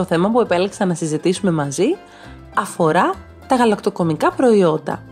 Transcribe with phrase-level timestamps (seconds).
[0.00, 1.96] το θέμα που επέλεξα να συζητήσουμε μαζί
[2.54, 3.14] αφορά
[3.46, 5.02] τα γαλακτοκομικά προϊόντα.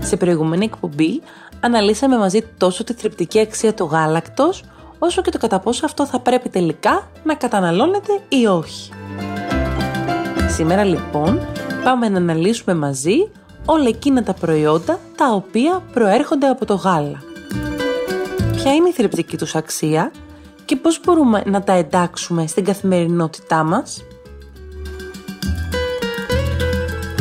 [0.00, 1.22] Σε προηγούμενη εκπομπή
[1.60, 4.64] αναλύσαμε μαζί τόσο τη θρεπτική αξία του γάλακτος
[4.98, 8.92] όσο και το κατά πόσο αυτό θα πρέπει τελικά να καταναλώνεται ή όχι.
[10.48, 11.40] Σήμερα λοιπόν
[11.84, 13.30] πάμε να αναλύσουμε μαζί
[13.64, 17.22] όλα εκείνα τα προϊόντα τα οποία προέρχονται από το γάλα.
[18.52, 20.12] Ποια είναι η θρεπτική τους αξία
[20.64, 24.04] και πώς μπορούμε να τα εντάξουμε στην καθημερινότητά μας;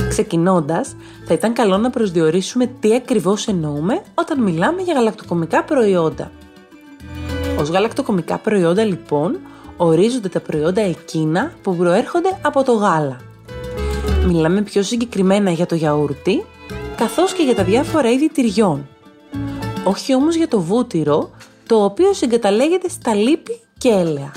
[0.10, 6.32] Ξεκινώντας, θα ήταν καλό να προσδιορίσουμε τι ακριβώς εννοούμε όταν μιλάμε για γαλακτοκομικά προϊόντα.
[7.60, 9.40] Ως γαλακτοκομικά προϊόντα λοιπόν
[9.78, 13.18] ορίζονται τα προϊόντα εκείνα που προέρχονται από το γάλα.
[14.26, 16.46] Μιλάμε πιο συγκεκριμένα για το γιαούρτι,
[16.96, 18.88] καθώς και για τα διάφορα είδη τυριών.
[19.84, 21.30] Όχι όμως για το βούτυρο,
[21.72, 24.32] το οποίο συγκαταλέγεται στα λίπη και έλαια.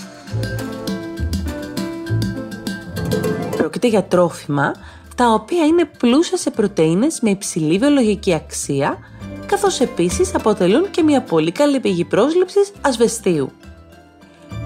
[3.56, 4.74] Πρόκειται για τρόφιμα
[5.16, 8.98] τα οποία είναι πλούσια σε πρωτεΐνες με υψηλή βιολογική αξία,
[9.46, 13.50] καθώς επίσης αποτελούν και μια πολύ καλή πηγή πρόσληψης ασβεστίου.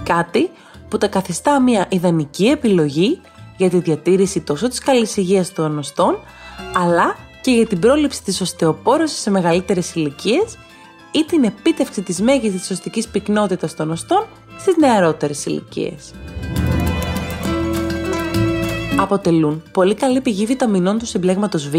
[0.05, 0.51] Κάτι
[0.89, 3.21] που τα καθιστά μια ιδανική επιλογή
[3.57, 6.19] για τη διατήρηση τόσο της καλής υγείας των ονοστών,
[6.75, 10.57] αλλά και για την πρόληψη της οστεοπόρωσης σε μεγαλύτερες ηλικίες
[11.11, 14.27] ή την επίτευξη της μέγιστης σωστικής πυκνότητας των οστών
[14.59, 16.13] στις νεαρότερες ηλικίες.
[19.01, 21.75] Αποτελούν πολύ καλή πηγή βιταμινών του συμπλέγματος Β,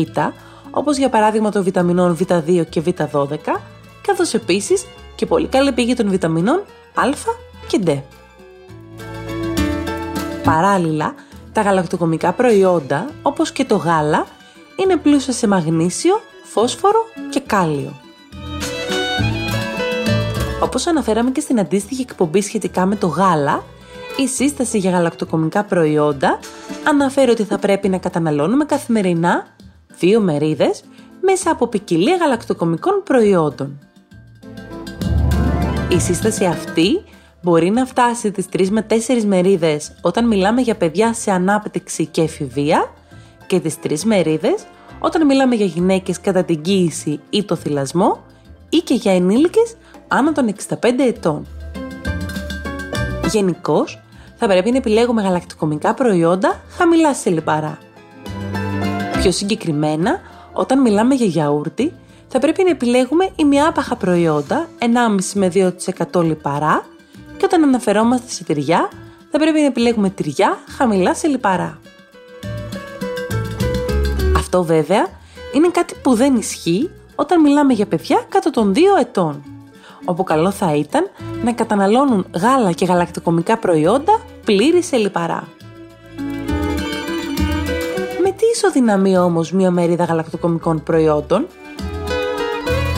[0.72, 3.60] όπως για παράδειγμα των βιταμινών Β2 και Β12,
[4.02, 7.10] καθώς επίσης και πολύ καλή πηγή των βιταμινών Α
[7.68, 7.90] και Δ.
[10.44, 11.14] Παράλληλα,
[11.52, 14.26] τα γαλακτοκομικά προϊόντα, όπως και το γάλα,
[14.76, 17.00] είναι πλούσια σε μαγνήσιο, φόσφορο
[17.30, 17.94] και κάλιο.
[20.62, 23.64] Όπως αναφέραμε και στην αντίστοιχη εκπομπή σχετικά με το γάλα,
[24.18, 26.40] η σύσταση για γαλακτοκομικά προϊόντα
[26.88, 29.48] αναφέρει ότι θα πρέπει να καταναλώνουμε καθημερινά
[30.00, 30.84] δύο μερίδες
[31.22, 33.80] μέσα από ποικιλία γαλακτοκομικών προϊόντων.
[35.90, 37.04] Η σύσταση αυτή
[37.42, 42.22] μπορεί να φτάσει τις 3 με 4 μερίδες όταν μιλάμε για παιδιά σε ανάπτυξη και
[42.22, 42.94] εφηβεία
[43.48, 44.66] και τις 3 μερίδες
[45.00, 48.24] όταν μιλάμε για γυναίκες κατά την κοίηση ή το θυλασμό
[48.70, 49.76] ή και για ενήλικες
[50.08, 51.48] άνω των 65 ετών.
[53.32, 54.02] Γενικώς,
[54.36, 57.78] θα πρέπει να επιλέγουμε γαλακτοκομικά προϊόντα χαμηλά σε λιπαρά.
[59.20, 60.20] Πιο συγκεκριμένα,
[60.54, 61.94] όταν μιλάμε για γιαούρτι,
[62.28, 64.86] θα πρέπει να επιλέγουμε ημιάπαχα προϊόντα 1,5
[65.34, 65.52] με
[66.14, 66.86] 2% λιπαρά
[67.38, 68.90] και όταν αναφερόμαστε σε τυριά,
[69.32, 71.80] θα πρέπει να επιλέγουμε τυριά χαμηλά σε λιπαρά.
[74.36, 75.08] Αυτό βέβαια
[75.54, 79.44] είναι κάτι που δεν ισχύει όταν μιλάμε για παιδιά κάτω των 2 ετών
[80.06, 81.10] όπου καλό θα ήταν
[81.44, 85.48] να καταναλώνουν γάλα και γαλακτοκομικά προϊόντα πλήρης σε λιπαρά.
[88.24, 91.48] Με τι ισοδυναμεί όμως μία μερίδα γαλακτοκομικών προϊόντων;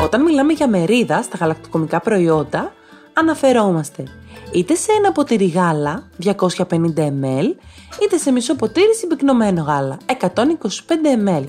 [0.03, 2.73] Όταν μιλάμε για μερίδα στα γαλακτοκομικά προϊόντα,
[3.13, 4.03] αναφερόμαστε
[4.51, 6.33] είτε σε ένα ποτήρι γάλα 250
[6.97, 7.45] ml,
[8.03, 10.25] είτε σε μισό ποτήρι συμπυκνωμένο γάλα 125
[11.27, 11.43] ml.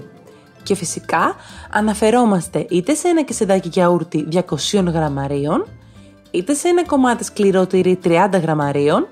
[0.62, 1.34] Και φυσικά
[1.70, 5.66] αναφερόμαστε είτε σε ένα κεσεδάκι γιαούρτι 200 γραμμαρίων,
[6.30, 9.08] είτε σε ένα κομμάτι σκληρό τυρί 30 γραμμαρίων,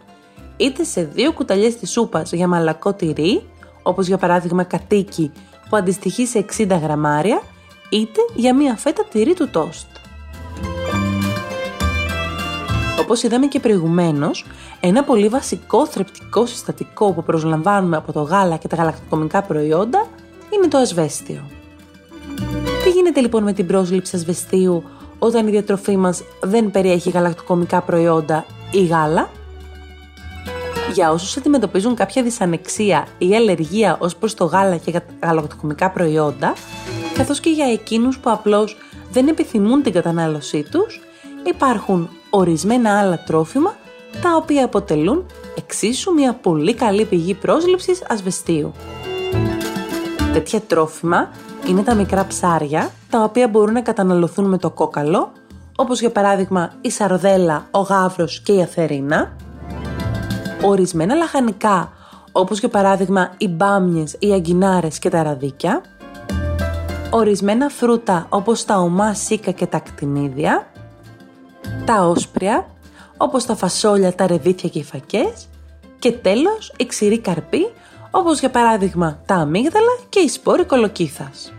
[0.56, 3.48] είτε σε δύο κουταλιές της σούπας για μαλακό τυρί,
[3.82, 5.32] όπως για παράδειγμα κατοίκι
[5.68, 7.42] που αντιστοιχεί σε 60 γραμμάρια,
[7.90, 9.86] είτε για μία φέτα τυρί του τόστ.
[13.00, 14.44] Όπως είδαμε και προηγουμένως,
[14.80, 20.06] ένα πολύ βασικό θρεπτικό συστατικό που προσλαμβάνουμε από το γάλα και τα γαλακτοκομικά προϊόντα
[20.54, 21.40] είναι το ασβέστιο.
[22.84, 24.82] Τι γίνεται λοιπόν με την πρόσληψη ασβεστίου
[25.18, 29.28] όταν η διατροφή μας δεν περιέχει γαλακτοκομικά προϊόντα ή γάλα;
[30.94, 36.52] Για όσους αντιμετωπίζουν κάποια δυσανεξία ή αλλεργία ως προς το γάλα και γαλακτοκομικά προϊόντα,
[37.14, 38.76] καθώς και για εκείνους που απλώς
[39.12, 41.00] δεν επιθυμούν την κατανάλωσή τους,
[41.46, 43.76] υπάρχουν ορισμένα άλλα τρόφιμα
[44.22, 45.26] τα οποία αποτελούν
[45.56, 48.72] εξίσου μια πολύ καλή πηγή πρόσληψης ασβεστίου.
[50.32, 51.28] Τέτοια τρόφιμα
[51.66, 55.32] είναι τα μικρά ψάρια, τα οποία μπορούν να καταναλωθούν με το κόκαλο,
[55.76, 59.32] όπως για παράδειγμα η σαρδέλα, ο γάβρος και η αθερίνα.
[60.62, 61.92] ορισμένα λαχανικά,
[62.32, 65.80] όπως για παράδειγμα οι μπάμιες, οι αγκινάρες και τα ραδίκια,
[67.10, 70.66] ορισμένα φρούτα όπως τα ομά σίκα και τα κτηνίδια,
[71.84, 72.66] τα όσπρια,
[73.16, 75.48] όπως τα φασόλια, τα ρεβίθια και οι φακές.
[75.98, 77.70] Και τέλος η ξηρή καρπή,
[78.10, 81.52] όπως για παράδειγμα τα αμύγδαλα και οι σπόροι κολοκύθας.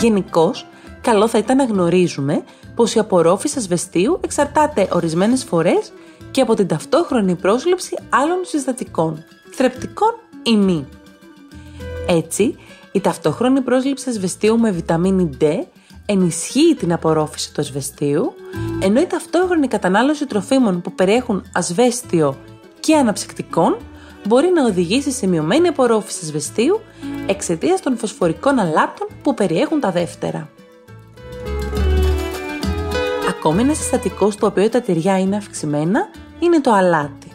[0.00, 0.66] Γενικώς,
[1.00, 2.44] καλό θα ήταν να γνωρίζουμε
[2.74, 5.92] πως η απορρόφηση ασβεστίου εξαρτάται ορισμένες φορές
[6.30, 10.86] και από την ταυτόχρονη πρόσληψη άλλων συστατικών, θρεπτικών ή μη.
[12.08, 12.56] Έτσι,
[12.92, 15.44] η ταυτόχρονη πρόσληψη ασβεστίου με βιταμίνη D
[16.06, 18.34] ενισχύει την απορρόφηση του ασβεστίου,
[18.82, 22.36] ενώ η ταυτόχρονη κατανάλωση τροφίμων που περιέχουν ασβέστιο
[22.80, 23.76] και αναψυκτικών
[24.26, 26.80] μπορεί να οδηγήσει σε μειωμένη απορρόφηση ασβεστίου
[27.26, 30.48] εξαιτίας των φωσφορικών αλάτων που περιέχουν τα δεύτερα.
[33.28, 36.08] Ακόμη ένα συστατικό στο οποίο τα τυριά είναι αυξημένα
[36.38, 37.30] είναι το αλάτι.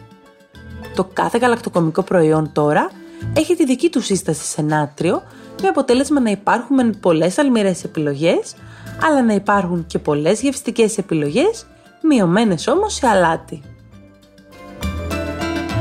[0.94, 2.90] Το κάθε γαλακτοκομικό προϊόν τώρα
[3.36, 5.22] έχει τη δική του σύσταση σε νάτριο
[5.62, 8.54] με αποτέλεσμα να υπάρχουν πολλές αλμυρές επιλογές
[9.02, 11.66] αλλά να υπάρχουν και πολλές γευστικές επιλογές
[12.02, 13.62] μειωμένες όμως σε αλάτι.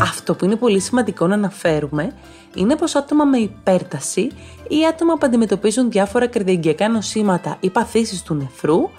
[0.01, 2.13] Αυτό που είναι πολύ σημαντικό να αναφέρουμε
[2.53, 4.31] είναι πως άτομα με υπέρταση
[4.67, 8.89] ή άτομα που αντιμετωπίζουν διάφορα καρδιαγγειακά νοσήματα ή παθήσεις του νεφρού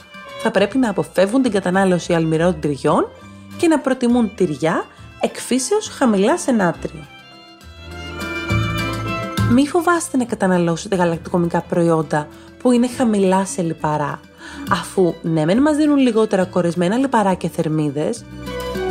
[0.43, 3.09] θα πρέπει να αποφεύγουν την κατανάλωση αλμυρών τυριών
[3.57, 4.85] και να προτιμούν τυριά
[5.21, 7.07] εκφύσεως χαμηλά σε νάτριο.
[9.51, 12.29] Μη φοβάστε να καταναλώσετε γαλακτοκομικά προϊόντα
[12.59, 14.21] που είναι χαμηλά σε λιπαρά,
[14.71, 18.25] αφού ναι μεν μας δίνουν λιγότερα κορεσμένα λιπαρά και θερμίδες,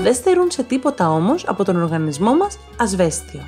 [0.02, 3.42] δεν στερούν σε τίποτα όμως από τον οργανισμό μας ασβέστιο,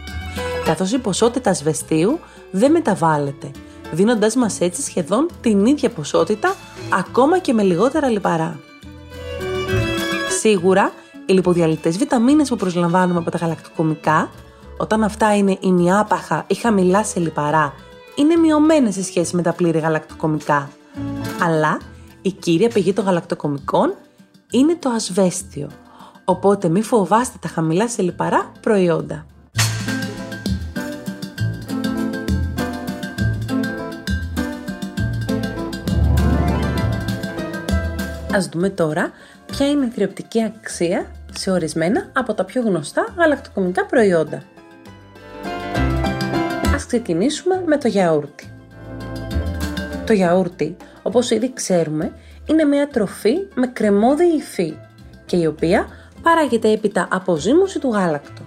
[0.65, 2.19] καθώς η ποσότητα ασβεστίου
[2.51, 3.51] δεν μεταβάλλεται,
[3.91, 6.55] δίνοντάς μας έτσι σχεδόν την ίδια ποσότητα
[6.97, 8.59] ακόμα και με λιγότερα λιπαρά.
[10.39, 10.91] Σίγουρα,
[11.25, 14.29] οι λιποδιαλυτές βιταμίνες που προσλαμβάνουμε από τα γαλακτοκομικά,
[14.77, 17.73] όταν αυτά είναι ημιάπαχα ή χαμηλά σε λιπαρά,
[18.15, 20.69] είναι μειωμένες σε σχέση με τα πλήρη γαλακτοκομικά.
[21.43, 21.77] Αλλά
[22.25, 23.93] η κύρια πηγή των γαλακτοκομικών
[24.51, 25.69] είναι το ασβέστιο,
[26.25, 29.25] οπότε μη φοβάστε τα χαμηλά σε λιπαρά προϊόντα.
[38.33, 39.11] Ας δούμε τώρα
[39.45, 44.43] ποια είναι η θρεπτική αξία σε ορισμένα από τα πιο γνωστά γαλακτοκομικά προϊόντα.
[46.73, 48.53] Ας ξεκινήσουμε με το γιαούρτι.
[50.05, 52.13] Το γιαούρτι, όπως ήδη ξέρουμε,
[52.45, 54.73] είναι μια τροφή με κρεμόδι υφή
[55.25, 55.87] και η οποία
[56.21, 58.45] παράγεται έπειτα από ζύμωση του γάλακτος.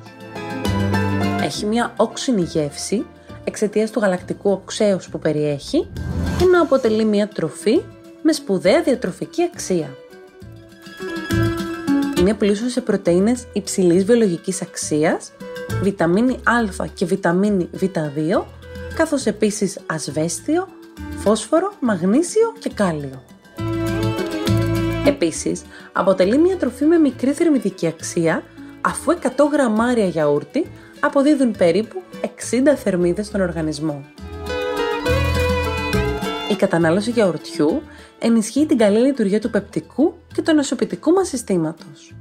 [1.42, 3.06] Έχει μια όξινη γεύση
[3.44, 5.88] εξαιτίας του γαλακτικού οξέως που περιέχει,
[6.42, 7.80] ενώ αποτελεί μια τροφή
[8.22, 9.96] με σπουδαία διατροφική αξία.
[12.18, 15.32] Είναι πλούσιο σε πρωτεΐνες υψηλής βιολογικής αξίας,
[15.82, 18.42] βιταμίνη Α και βιταμίνη Β2,
[18.94, 20.68] καθώς επίσης ασβέστιο,
[21.16, 23.22] φόσφορο, μαγνήσιο και κάλιο.
[25.06, 25.62] Επίσης,
[25.92, 28.42] αποτελεί μια τροφή με μικρή θερμιδική αξία,
[28.80, 30.70] αφού 100 γραμμάρια γιαούρτι
[31.00, 32.26] αποδίδουν περίπου 60
[32.76, 34.04] θερμίδες στον οργανισμό.
[36.50, 37.82] Η κατανάλωση γιαουρτιού
[38.18, 42.14] ενισχύει την καλή λειτουργία του πεπτικού και του νοσοποιητικού μας συστήματος.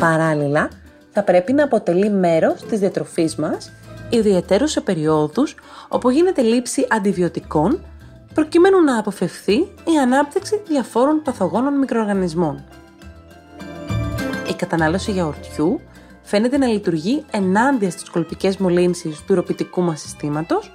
[0.00, 0.68] Παράλληλα,
[1.12, 3.72] θα πρέπει να αποτελεί μέρος της διατροφής μας,
[4.10, 5.54] ιδιαίτερως σε περιόδους
[5.88, 7.80] όπου γίνεται λήψη αντιβιωτικών
[8.34, 12.64] προκειμένου να αποφευθεί η ανάπτυξη διαφόρων παθογόνων μικροοργανισμών.
[14.48, 15.80] Η κατανάλωση γιαουρτιού
[16.22, 20.72] φαίνεται να λειτουργεί ενάντια στις κολπικές μολύνσεις του ηρωπητικού μας συστήματος,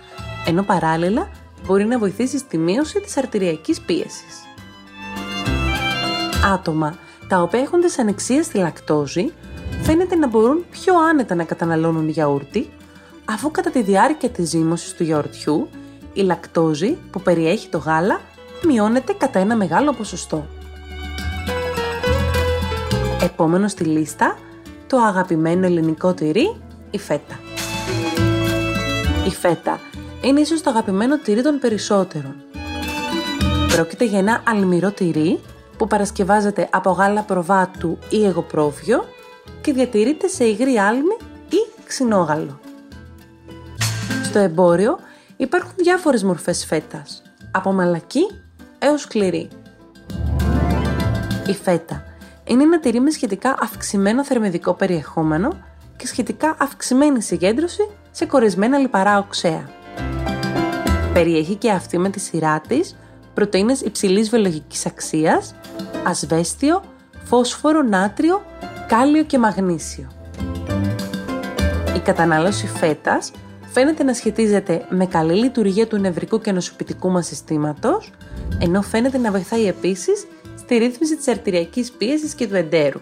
[0.48, 1.30] ενώ παράλληλα
[1.66, 4.44] μπορεί να βοηθήσει στη μείωση της αρτηριακής πίεσης.
[6.54, 9.34] Άτομα τα οποία έχουν δυσανεξία στη λακτόζη
[9.82, 12.70] φαίνεται να μπορούν πιο άνετα να καταναλώνουν γιαούρτι,
[13.30, 15.70] αφού κατά τη διάρκεια της ζύμωσης του γιαουρτιού
[16.14, 18.22] η λακτόζη που περιέχει το γάλα
[18.66, 20.46] μειώνεται κατά ένα μεγάλο ποσοστό.
[23.22, 24.38] Επόμενο στη λίστα,
[24.88, 26.56] το αγαπημένο ελληνικό τυρί,
[26.92, 27.40] η φέτα.
[29.26, 29.80] Η φέτα
[30.22, 32.36] είναι ίσως το αγαπημένο τυρί των περισσότερων.
[33.76, 35.40] Πρόκειται για ένα αλμυρό τυρί
[35.78, 39.06] που παρασκευάζεται από γάλα προβάτου ή εγωπρόβιο
[39.62, 41.18] και διατηρείται σε υγρή άλμη
[41.50, 42.60] ή ξινόγαλο.
[44.30, 45.00] Στο εμπόριο
[45.38, 47.22] υπάρχουν διάφορες μορφές φέτας,
[47.52, 48.22] από μαλακή
[48.80, 49.50] έως σκληρή.
[51.48, 52.04] Η φέτα
[52.44, 55.50] είναι ένα τυρί με σχετικά αυξημένο θερμιδικό περιεχόμενο
[55.96, 59.70] και σχετικά αυξημένη συγκέντρωση σε κορεσμένα λιπαρά οξέα.
[61.14, 62.96] Περιέχει και αυτή με τη σειρά της
[63.34, 65.56] πρωτεΐνες υψηλής βιολογικής αξίας,
[66.04, 66.84] ασβέστιο,
[67.24, 68.46] φόσφορο, νάτριο
[68.88, 70.08] κάλιο και μαγνήσιο.
[71.96, 73.32] Η κατανάλωση φέτας
[73.72, 78.12] φαίνεται να σχετίζεται με καλή λειτουργία του νευρικού και νοσοποιητικού μας συστήματος,
[78.60, 83.00] ενώ φαίνεται να βοηθάει επίσης στη ρύθμιση της αρτηριακής πίεσης και του εντέρου.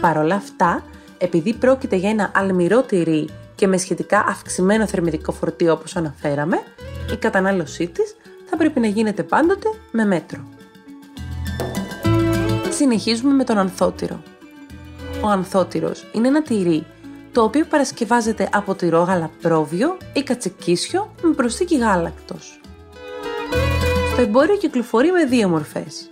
[0.00, 0.84] Παρ' όλα αυτά,
[1.18, 6.62] επειδή πρόκειται για ένα αλμυρό τυρί και με σχετικά αυξημένο θερμιδικό φορτίο όπως αναφέραμε,
[7.12, 10.48] η κατανάλωσή της θα πρέπει να γίνεται πάντοτε με μέτρο.
[12.70, 14.22] Συνεχίζουμε με τον ανθότυρο.
[15.20, 16.86] Ο ανθότυρος είναι ένα τυρί
[17.36, 22.60] το οποίο παρασκευάζεται από τυρό γαλαπρόβιο ή κατσικίσιο με προσθήκη γάλακτος.
[24.12, 26.10] Στο εμπόριο κυκλοφορεί με δύο μορφές.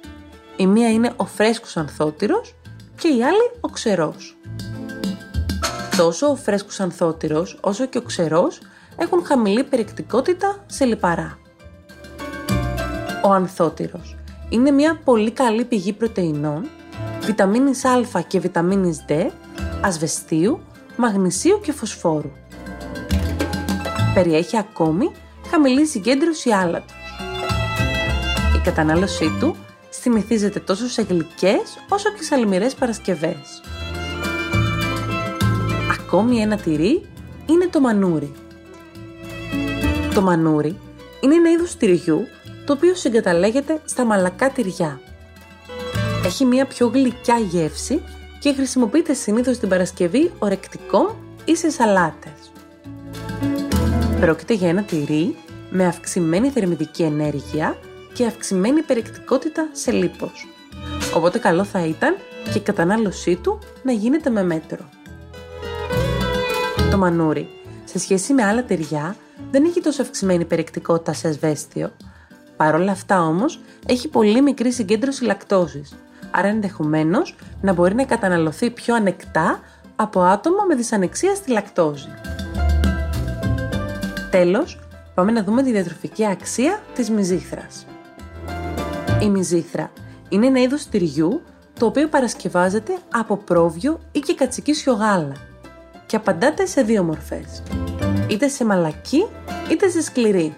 [0.57, 2.54] Η μία είναι ο φρέσκος ανθότυρος
[2.97, 4.37] και η άλλη ο ξερός.
[5.97, 8.61] Τόσο ο φρέσκος ανθότυρος όσο και ο ξερός
[8.97, 11.38] έχουν χαμηλή περιεκτικότητα σε λιπαρά.
[13.25, 14.16] Ο ανθότυρος
[14.49, 16.69] είναι μια πολύ καλή πηγή πρωτεϊνών,
[17.21, 19.31] βιταμίνης Α και βιταμίνης D,
[19.83, 20.61] ασβεστίου,
[20.97, 22.31] μαγνησίου και φωσφόρου.
[24.15, 25.11] Περιέχει ακόμη
[25.51, 26.95] χαμηλή συγκέντρωση άλατος.
[28.57, 29.57] Η κατανάλωσή του
[29.91, 33.63] συνηθίζεται τόσο σε γλυκές όσο και σε αλμυρές παρασκευές.
[36.01, 37.09] Ακόμη ένα τυρί
[37.47, 38.33] είναι το μανούρι.
[40.15, 40.79] Το μανούρι
[41.21, 42.27] είναι ένα είδος τυριού
[42.67, 45.01] το οποίο συγκαταλέγεται στα μαλακά τυριά.
[46.25, 48.03] Έχει μια πιο γλυκιά γεύση
[48.45, 52.53] και χρησιμοποιείται συνήθως την Παρασκευή ορεκτικό ή σε σαλάτες.
[54.21, 55.37] Πρόκειται για ένα τυρί
[55.71, 57.77] με αυξημένη θερμιδική ενέργεια
[58.13, 60.49] και αυξημένη περιεκτικότητα σε λίπος.
[61.15, 62.17] Οπότε καλό θα ήταν
[62.53, 64.89] και η κατανάλωσή του να γίνεται με μέτρο.
[66.91, 67.49] Το μανούρι,
[67.85, 69.17] σε σχέση με άλλα τυριά,
[69.51, 71.93] δεν έχει τόσο αυξημένη περιεκτικότητα σε ασβέστιο.
[72.57, 75.95] Παρ' όλα αυτά όμως, έχει πολύ μικρή συγκέντρωση λακτόζης,
[76.37, 79.61] άρα ενδεχομένως να μπορεί να καταναλωθεί πιο ανεκτά
[79.97, 82.09] από άτομα με δυσανεξία στη λακτόζη.
[84.31, 84.81] Τέλος,
[85.14, 87.87] πάμε να δούμε τη διατροφική αξία της μυζήθρας.
[89.23, 89.91] Η μυζήθρα
[90.29, 91.43] είναι ένα είδος τυριού
[91.79, 95.37] το οποίο παρασκευάζεται από πρόβιο ή και κατσικίσιο γάλα
[96.07, 97.62] και απαντάται σε δύο μορφές,
[98.31, 99.26] είτε σε μαλακή
[99.71, 100.55] είτε σε σκληρή.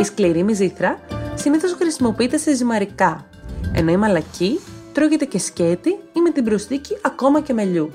[0.00, 0.98] Η σκληρή μυζήθρα
[1.34, 3.26] συνήθως χρησιμοποιείται σε ζυμαρικά,
[3.74, 4.60] ενώ η μαλακή
[4.92, 7.90] τρώγεται και σκέτη ή με την προσθήκη ακόμα και μελιού.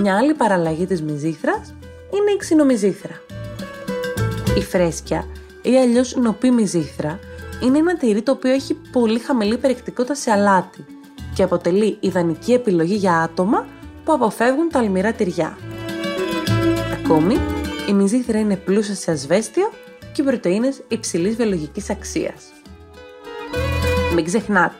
[0.00, 1.74] Μια άλλη παραλλαγή της μυζήθρας
[2.10, 3.22] είναι η ξινομυζήθρα.
[4.56, 5.26] Η φρέσκια
[5.62, 7.18] ή αλλιώς νοπή μυζήθρα
[7.62, 10.84] είναι ένα τυρί το οποίο έχει πολύ χαμηλή περιεκτικότητα σε αλάτι
[11.34, 13.66] και αποτελεί ιδανική επιλογή για άτομα
[14.04, 15.58] που αποφεύγουν τα αλμυρά τυριά.
[16.92, 17.36] Ακόμη,
[17.88, 19.70] η μυζήθρα είναι πλούσια σε ασβέστιο
[20.12, 22.49] και πρωτεΐνες υψηλής βιολογικής αξίας.
[24.14, 24.74] Μην ξεχνάτε,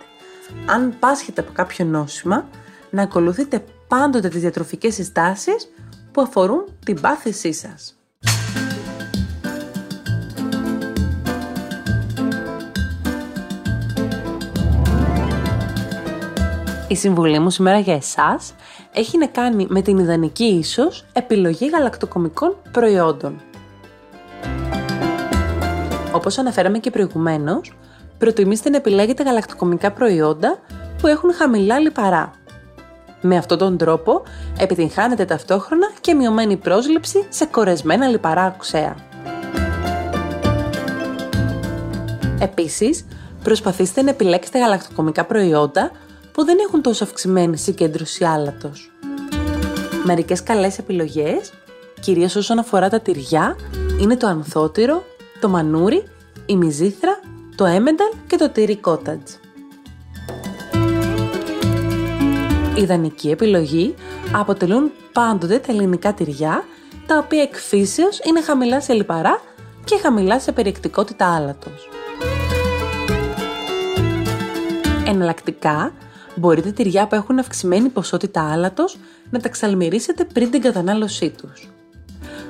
[0.67, 2.49] αν πάσχετε από κάποιο νόσημα,
[2.91, 5.69] να ακολουθείτε πάντοτε τις διατροφικές συστάσεις
[6.13, 7.95] που αφορούν την πάθησή σας.
[16.89, 18.55] Η συμβουλή μου σήμερα για εσάς
[18.93, 23.41] έχει να κάνει με την ιδανική ίσως επιλογή γαλακτοκομικών προϊόντων.
[26.13, 27.73] Όπως αναφέραμε και προηγουμένως,
[28.21, 30.59] προτιμήστε να επιλέγετε γαλακτοκομικά προϊόντα
[31.01, 32.33] που έχουν χαμηλά λιπαρά.
[33.21, 34.23] Με αυτόν τον τρόπο
[34.59, 38.97] επιτυγχάνετε ταυτόχρονα και μειωμένη πρόσληψη σε κορεσμένα λιπαρά οξέα.
[42.41, 43.07] Επίσης,
[43.43, 45.91] προσπαθήστε να επιλέξετε γαλακτοκομικά προϊόντα
[46.33, 48.91] που δεν έχουν τόσο αυξημένη συγκέντρωση άλατος.
[50.05, 51.53] Μερικές καλές επιλογές,
[52.01, 53.57] κυρίως όσον αφορά τα τυριά,
[54.01, 55.05] είναι το ανθότυρο,
[55.41, 56.05] το μανούρι,
[56.47, 57.21] η μυζήθρα,
[57.61, 59.31] το έμενταλ και το τυρί κότατζ.
[62.75, 63.95] Ιδανική επιλογή
[64.33, 66.65] αποτελούν πάντοτε τα ελληνικά τυριά,
[67.07, 69.41] τα οποία εκφύσεως είναι χαμηλά σε λιπαρά
[69.85, 71.89] και χαμηλά σε περιεκτικότητα άλατος.
[75.07, 75.93] Εναλλακτικά,
[76.35, 78.99] μπορείτε τυριά που έχουν αυξημένη ποσότητα άλατος
[79.31, 81.69] να τα ξαλμυρίσετε πριν την κατανάλωσή τους.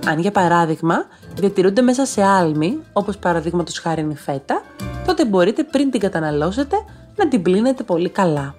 [0.07, 4.63] Αν για παράδειγμα διατηρούνται μέσα σε άλμη, όπως παραδείγματος χάρη η φέτα,
[5.11, 6.77] τότε μπορείτε πριν την καταναλώσετε
[7.17, 8.55] να την πλύνετε πολύ καλά.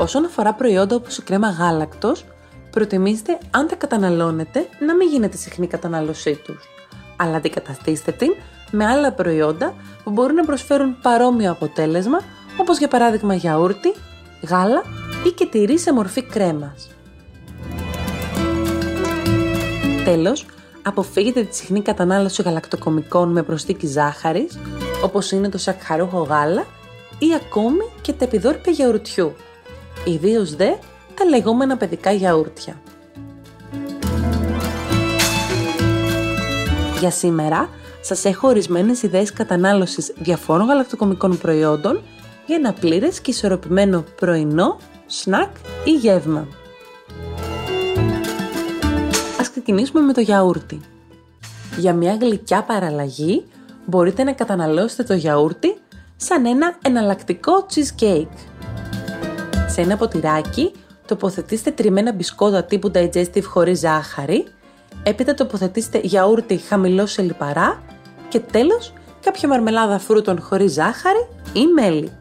[0.00, 2.24] Όσον αφορά προϊόντα όπως η κρέμα γάλακτος,
[2.70, 6.68] προτιμήστε αν τα καταναλώνετε να μην γίνεται συχνή κατανάλωσή τους,
[7.16, 8.34] αλλά αντικαταστήστε την
[8.70, 9.74] με άλλα προϊόντα
[10.04, 12.20] που μπορούν να προσφέρουν παρόμοιο αποτέλεσμα,
[12.56, 13.94] όπως για παράδειγμα γιαούρτι,
[14.48, 14.82] γάλα
[15.26, 16.90] ή και τυρί σε μορφή κρέμας.
[20.04, 20.46] Τέλος,
[20.82, 24.58] αποφύγετε τη συχνή κατανάλωση γαλακτοκομικών με προσθήκη ζάχαρης,
[25.04, 26.66] όπως είναι το σακχαρούχο γάλα
[27.18, 29.34] ή ακόμη και τα επιδόρυπα γιαουρτιού,
[30.04, 30.70] ιδίως δε
[31.14, 32.80] τα λεγόμενα παιδικά γιαούρτια.
[37.00, 37.68] Για σήμερα
[38.00, 42.02] σας έχω ορισμένες ιδέες κατανάλωσης διαφόρων γαλακτοκομικών προϊόντων
[42.46, 45.50] για ένα πλήρες και ισορροπημένο πρωινό, σνακ
[45.84, 46.46] ή γεύμα.
[49.62, 50.80] Ξεκινήσουμε με το γιαούρτι.
[51.78, 53.44] Για μια γλυκιά παραλλαγή
[53.86, 55.76] μπορείτε να καταναλώσετε το γιαούρτι
[56.16, 58.36] σαν ένα εναλλακτικό cheesecake.
[59.66, 60.72] Σε ένα ποτηράκι
[61.06, 64.46] τοποθετήστε τριμμένα μπισκότα τύπου digestive χωρίς ζάχαρη,
[65.02, 67.82] έπειτα τοποθετήστε γιαούρτι χαμηλό σε λιπαρά
[68.28, 68.92] και τέλος
[69.24, 72.12] κάποια μαρμελάδα φρούτων χωρίς ζάχαρη ή μέλι.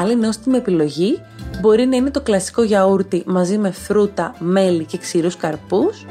[0.00, 1.22] Άλλη νόστιμη επιλογή
[1.60, 6.06] μπορεί να είναι το κλασικό γιαούρτι μαζί με φρούτα, μέλι και ξηρούς καρπούς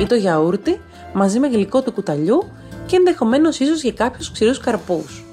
[0.00, 0.80] ή το γιαούρτι
[1.12, 2.42] μαζί με γλυκό του κουταλιού
[2.86, 5.24] και ενδεχομένως ίσως για κάποιους ξηρούς καρπούς.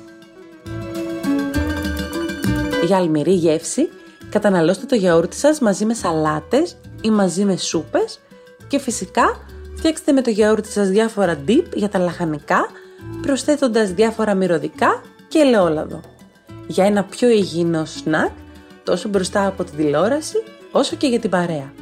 [2.86, 3.89] Για αλμυρή γεύση,
[4.30, 8.20] καταναλώστε το γιαούρτι σας μαζί με σαλάτες ή μαζί με σούπες
[8.68, 9.39] και φυσικά
[9.75, 12.70] φτιάξτε με το γιαούρτι σας διάφορα dip για τα λαχανικά,
[13.22, 16.01] προσθέτοντας διάφορα μυρωδικά και ελαιόλαδο.
[16.68, 18.32] Για ένα πιο υγιεινό σνακ,
[18.84, 21.74] τόσο μπροστά από τη τηλεόραση, όσο και για την παρέα.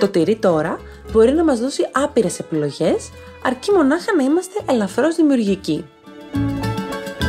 [0.00, 0.78] Το τυρί τώρα
[1.12, 3.10] μπορεί να μας δώσει άπειρες επιλογές,
[3.44, 5.84] αρκεί μονάχα να είμαστε ελαφρώς δημιουργικοί.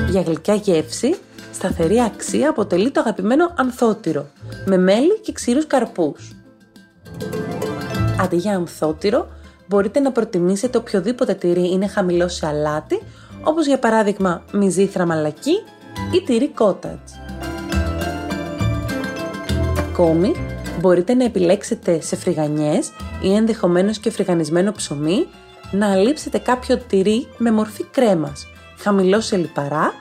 [0.09, 1.15] Για γλυκιά γεύση,
[1.53, 4.27] σταθερή αξία αποτελεί το αγαπημένο ανθότυρο,
[4.65, 6.31] με μέλι και ξηρούς καρπούς.
[8.21, 9.27] Αντί για ανθότυρο,
[9.67, 13.01] μπορείτε να προτιμήσετε οποιοδήποτε τυρί είναι χαμηλό σε αλάτι,
[13.43, 15.63] όπως για παράδειγμα μυζήθρα μαλακή
[16.13, 17.19] ή τυρί κότατς.
[19.77, 20.31] Ακόμη,
[20.79, 25.27] μπορείτε να επιλέξετε σε φρυγανιές ή ενδεχομένως και φρυγανισμένο ψωμί
[25.71, 29.93] να αλείψετε κάποιο τυρί με μορφή κρέμας, χαμηλό σε λιπαρά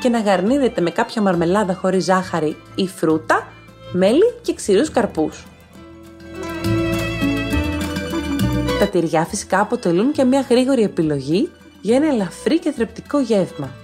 [0.00, 3.48] και να γαρνίρετε με κάποια μαρμελάδα χωρίς ζάχαρη ή φρούτα,
[3.92, 5.44] μέλι και ξηρούς καρπούς.
[8.78, 13.81] Τα τυριά φυσικά αποτελούν και μια γρήγορη επιλογή για ένα ελαφρύ και θρεπτικό γεύμα.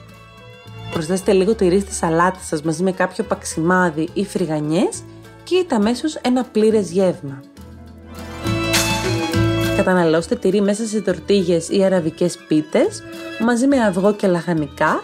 [0.92, 5.02] Προσθέστε λίγο τυρί στη σαλάτα σας μαζί με κάποιο παξιμάδι ή φρυγανιές
[5.44, 7.42] και είτε αμέσως ένα πλήρες γεύμα.
[9.76, 13.02] Καταναλώστε τυρί μέσα σε τορτίγες ή αραβικές πίτες
[13.44, 15.02] μαζί με αυγό και λαχανικά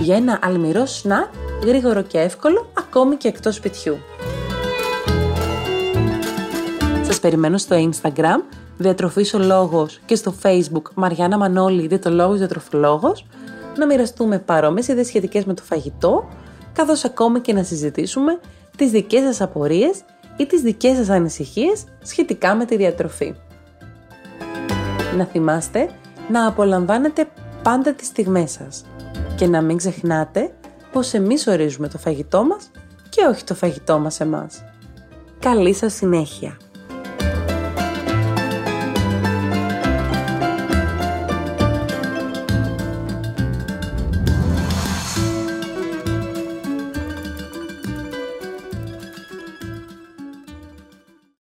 [0.00, 1.28] για ένα αλμυρό σνακ
[1.66, 3.98] γρήγορο και εύκολο ακόμη και εκτός σπιτιού.
[7.02, 8.40] Σας περιμένω στο Instagram
[8.78, 13.26] Διατροφής ο Λόγος και στο Facebook Μαριάννα Μανώλη Διαιτολόγος Διατροφολόγος
[13.78, 16.28] να μοιραστούμε παρόμοιες ιδέες σχετικές με το φαγητό
[16.72, 18.40] καθώς ακόμη και να συζητήσουμε
[18.76, 20.00] τις δικές σας απορίες
[20.36, 23.34] ή τις δικές σας ανησυχίες σχετικά με τη διατροφή.
[25.16, 25.90] Να θυμάστε
[26.28, 27.28] να απολαμβάνετε
[27.62, 28.84] πάντα τις στιγμές σας
[29.36, 30.52] και να μην ξεχνάτε
[30.92, 32.70] πως εμείς ορίζουμε το φαγητό μας
[33.08, 34.64] και όχι το φαγητό μας εμάς.
[35.38, 36.56] Καλή σας συνέχεια!